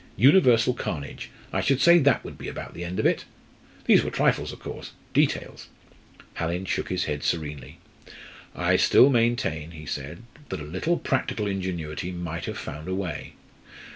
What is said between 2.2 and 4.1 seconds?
would be about the end of it.' These were